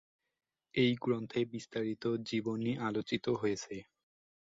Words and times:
এই 0.75 0.91
গ্রন্থে 1.01 1.41
বিস্তারিত 1.53 2.03
জীবনী 2.29 2.71
আলোচিত 2.87 3.25
হয়েছে। 3.41 3.75